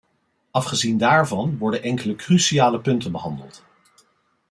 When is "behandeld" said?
3.11-3.63